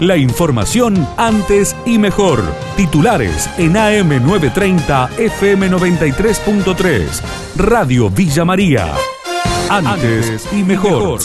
[0.00, 2.42] La información antes y mejor.
[2.76, 7.22] Titulares en AM930 FM93.3.
[7.56, 8.92] Radio Villa María.
[9.70, 11.20] Antes y mejor.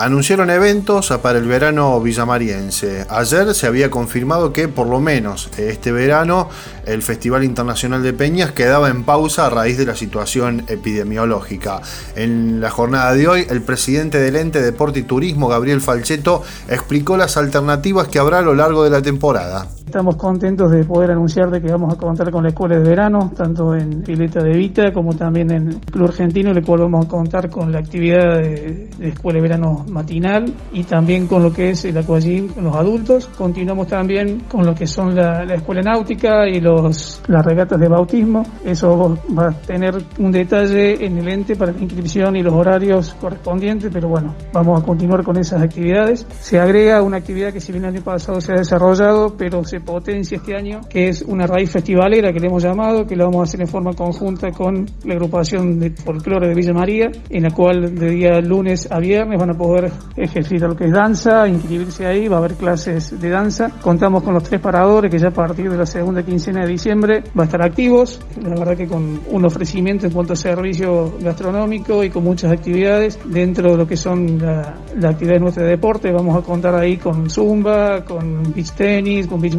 [0.00, 3.06] Anunciaron eventos para el verano villamariense.
[3.10, 6.48] Ayer se había confirmado que por lo menos este verano
[6.86, 11.82] el Festival Internacional de Peñas quedaba en pausa a raíz de la situación epidemiológica.
[12.16, 17.18] En la jornada de hoy, el presidente del ente Deporte y Turismo, Gabriel Falcheto, explicó
[17.18, 19.68] las alternativas que habrá a lo largo de la temporada.
[19.90, 23.32] Estamos contentos de poder anunciar de que vamos a contar con la escuela de verano,
[23.36, 27.08] tanto en Pileta de Vita como también en Club Argentino, en el cual vamos a
[27.08, 31.84] contar con la actividad de, escuela de verano matinal y también con lo que es
[31.86, 33.26] el aquagym con los adultos.
[33.36, 38.44] Continuamos también con lo que son la, escuela náutica y los, las regatas de bautismo.
[38.64, 43.16] Eso va a tener un detalle en el ente para la inscripción y los horarios
[43.20, 46.24] correspondientes, pero bueno, vamos a continuar con esas actividades.
[46.38, 49.79] Se agrega una actividad que si bien el año pasado se ha desarrollado, pero se
[49.80, 53.40] potencia este año, que es una raíz festivalera que le hemos llamado, que lo vamos
[53.40, 57.50] a hacer en forma conjunta con la agrupación de folclore de Villa María, en la
[57.50, 62.06] cual de día lunes a viernes van a poder ejercitar lo que es danza, inscribirse
[62.06, 63.70] ahí, va a haber clases de danza.
[63.80, 67.22] Contamos con los tres paradores que ya a partir de la segunda quincena de diciembre
[67.38, 72.04] va a estar activos, la verdad que con un ofrecimiento en cuanto a servicio gastronómico
[72.04, 76.10] y con muchas actividades dentro de lo que son la, la actividad nuestra de deporte,
[76.12, 79.54] vamos a contar ahí con zumba, con beach tenis, con beach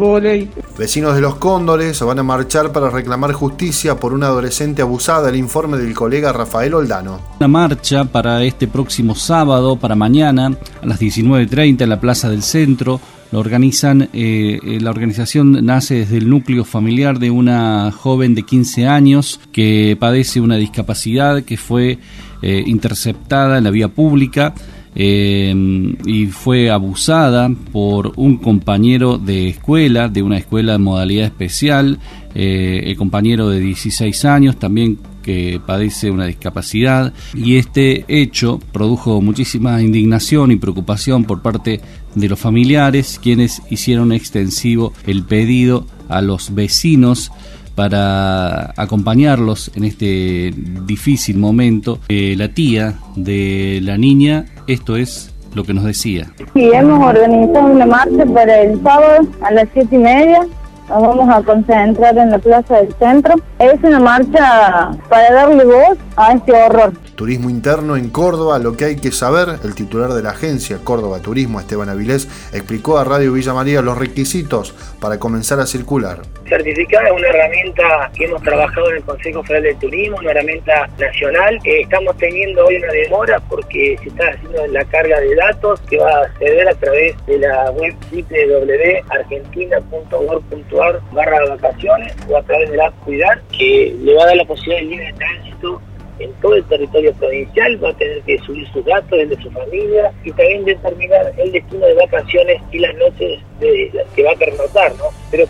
[0.77, 5.37] Vecinos de los Cóndores van a marchar para reclamar justicia por una adolescente abusada, el
[5.37, 7.21] informe del colega Rafael Oldano.
[7.39, 10.47] Una marcha para este próximo sábado, para mañana,
[10.81, 12.99] a las 19.30 en la Plaza del Centro.
[13.31, 18.43] Lo organizan, eh, eh, la organización nace desde el núcleo familiar de una joven de
[18.43, 21.99] 15 años que padece una discapacidad que fue
[22.41, 24.53] eh, interceptada en la vía pública
[24.95, 31.99] eh, y fue abusada por un compañero de escuela, de una escuela de modalidad especial,
[32.35, 39.21] eh, el compañero de 16 años también que padece una discapacidad y este hecho produjo
[39.21, 41.79] muchísima indignación y preocupación por parte
[42.15, 47.31] de los familiares quienes hicieron extensivo el pedido a los vecinos
[47.75, 50.53] para acompañarlos en este
[50.85, 51.99] difícil momento.
[52.09, 56.31] Eh, la tía de la niña, esto es lo que nos decía.
[56.53, 60.47] Sí, hemos organizado una marcha para el sábado a las siete y media.
[60.89, 63.35] Nos vamos a concentrar en la plaza del centro.
[63.59, 66.91] Es una marcha para darle voz a este horror.
[67.15, 71.19] Turismo interno en Córdoba, lo que hay que saber, el titular de la agencia Córdoba
[71.19, 76.23] Turismo, Esteban Avilés, explicó a Radio Villa María los requisitos para comenzar a circular.
[76.49, 80.89] Certificada es una herramienta que hemos trabajado en el Consejo Federal de Turismo, una herramienta
[80.97, 81.59] nacional.
[81.63, 86.09] estamos teniendo hoy una demora porque se está haciendo la carga de datos que va
[86.09, 90.80] a acceder a través de la web www.argentina.org.ar
[91.11, 94.81] barra vacaciones o a través de la Cuidar, que le va a dar la posibilidad
[94.81, 95.81] de libre tránsito
[96.19, 99.49] en todo el territorio provincial, va a tener que subir sus datos, el de su
[99.51, 104.35] familia y también determinar el destino de vacaciones y las noches de, que va a
[104.35, 105.05] pernoctar, ¿no?
[105.31, 105.45] Pero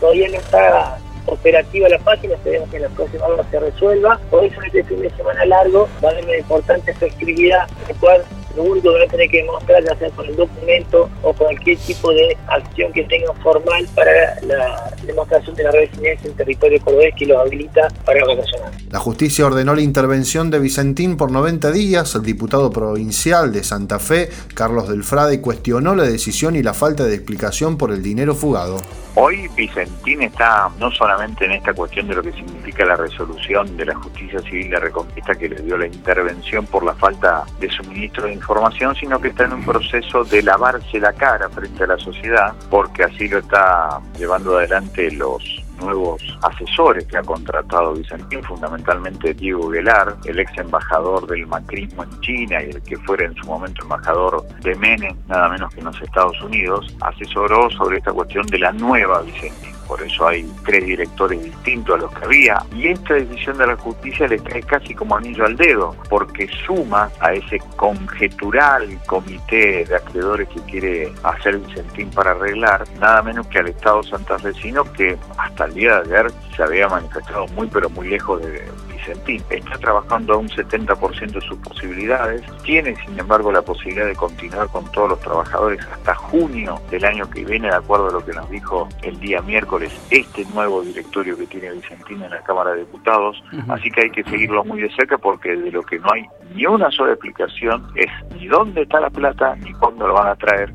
[0.00, 4.20] todavía no está operativa la página, esperemos que en las próximas horas se resuelva.
[4.30, 8.22] Por eso este fin de semana largo va a haber una importante flexibilidad, el cual
[8.56, 11.78] lo único que va a tener que demostrar, ya sea con el documento o cualquier
[11.78, 17.14] tipo de acción que tenga formal para la demostración de la residencia en territorio cordobés
[17.16, 18.72] que lo habilita para vacacionar.
[18.90, 22.14] La justicia ordenó la intervención de Vicentín por 90 días.
[22.14, 27.14] El diputado provincial de Santa Fe, Carlos Delfrade, cuestionó la decisión y la falta de
[27.14, 28.76] explicación por el dinero fugado.
[29.14, 33.84] Hoy Vicentín está no solamente en esta cuestión de lo que significa la resolución de
[33.84, 38.24] la justicia civil de Reconquista que le dio la intervención por la falta de suministro
[38.26, 41.98] de información, sino que está en un proceso de lavarse la cara frente a la
[41.98, 49.34] sociedad, porque así lo está llevando adelante los nuevos asesores que ha contratado Vicentín, fundamentalmente
[49.34, 53.46] Diego Guelar, el ex embajador del macrismo en China y el que fuera en su
[53.46, 58.46] momento embajador de Menem, nada menos que en los Estados Unidos, asesoró sobre esta cuestión
[58.46, 62.64] de la nueva Vicentín por eso hay tres directores distintos a los que había.
[62.74, 67.10] Y esta decisión de la justicia le cae casi como anillo al dedo, porque suma
[67.20, 73.58] a ese conjetural comité de acreedores que quiere hacer Vicentín para arreglar, nada menos que
[73.58, 75.18] al Estado santafesino que
[75.52, 79.42] hasta el día de ayer se había manifestado muy pero muy lejos de Vicentín.
[79.50, 84.68] Está trabajando a un 70% de sus posibilidades, tiene sin embargo la posibilidad de continuar
[84.68, 88.32] con todos los trabajadores hasta junio del año que viene, de acuerdo a lo que
[88.32, 92.80] nos dijo el día miércoles este nuevo directorio que tiene Vicentín en la Cámara de
[92.80, 96.24] Diputados, así que hay que seguirlo muy de cerca porque de lo que no hay
[96.54, 100.36] ni una sola explicación es ni dónde está la plata ni cuándo lo van a
[100.36, 100.72] traer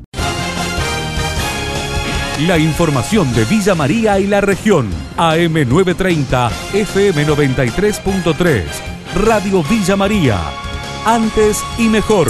[2.46, 4.88] La información de Villa María y la región.
[5.16, 8.62] AM930, FM93.3.
[9.16, 10.38] Radio Villa María.
[11.04, 12.28] Antes y mejor.